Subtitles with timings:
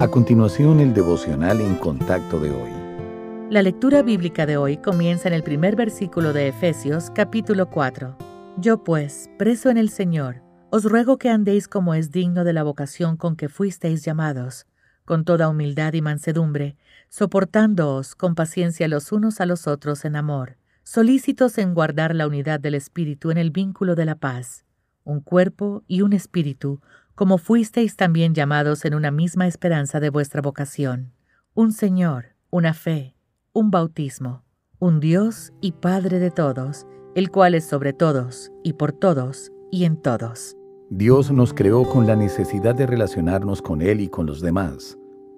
[0.00, 2.70] A continuación, el devocional en contacto de hoy.
[3.50, 8.16] La lectura bíblica de hoy comienza en el primer versículo de Efesios capítulo 4.
[8.56, 10.40] Yo pues, preso en el Señor,
[10.70, 14.66] os ruego que andéis como es digno de la vocación con que fuisteis llamados,
[15.04, 16.78] con toda humildad y mansedumbre,
[17.10, 22.58] soportándoos con paciencia los unos a los otros en amor, solícitos en guardar la unidad
[22.58, 24.64] del Espíritu en el vínculo de la paz,
[25.04, 26.80] un cuerpo y un espíritu,
[27.20, 31.12] como fuisteis también llamados en una misma esperanza de vuestra vocación,
[31.52, 33.14] un Señor, una fe,
[33.52, 34.42] un bautismo,
[34.78, 39.84] un Dios y Padre de todos, el cual es sobre todos, y por todos, y
[39.84, 40.56] en todos.
[40.88, 44.96] Dios nos creó con la necesidad de relacionarnos con Él y con los demás.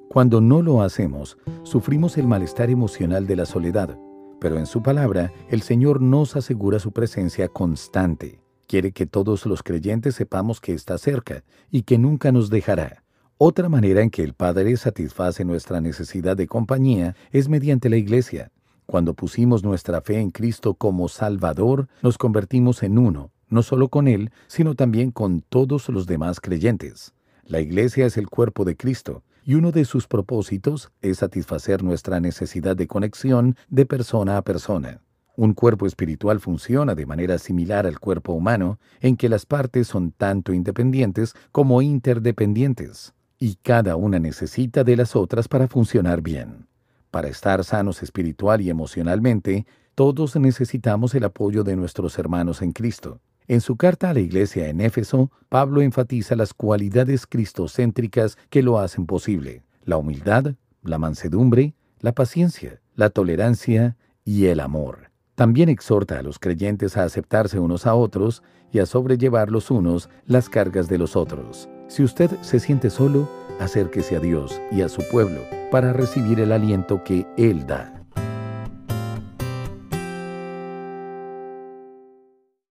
[0.09, 3.99] Cuando no lo hacemos, sufrimos el malestar emocional de la soledad,
[4.41, 8.42] pero en su palabra, el Señor nos asegura su presencia constante.
[8.73, 13.05] Quiere que todos los creyentes sepamos que está cerca y que nunca nos dejará.
[13.37, 18.50] Otra manera en que el Padre satisface nuestra necesidad de compañía es mediante la Iglesia.
[18.87, 24.09] Cuando pusimos nuestra fe en Cristo como Salvador, nos convertimos en uno, no solo con
[24.09, 27.12] Él, sino también con todos los demás creyentes.
[27.45, 32.20] La Iglesia es el cuerpo de Cristo, y uno de sus propósitos es satisfacer nuestra
[32.20, 35.03] necesidad de conexión de persona a persona.
[35.34, 40.12] Un cuerpo espiritual funciona de manera similar al cuerpo humano, en que las partes son
[40.12, 46.66] tanto independientes como interdependientes, y cada una necesita de las otras para funcionar bien.
[47.10, 53.20] Para estar sanos espiritual y emocionalmente, todos necesitamos el apoyo de nuestros hermanos en Cristo.
[53.48, 58.78] En su carta a la iglesia en Éfeso, Pablo enfatiza las cualidades cristocéntricas que lo
[58.78, 65.12] hacen posible, la humildad, la mansedumbre, la paciencia, la tolerancia y el amor.
[65.34, 70.11] También exhorta a los creyentes a aceptarse unos a otros y a sobrellevar los unos
[70.27, 71.69] las cargas de los otros.
[71.88, 76.53] Si usted se siente solo, acérquese a Dios y a su pueblo para recibir el
[76.53, 78.02] aliento que Él da.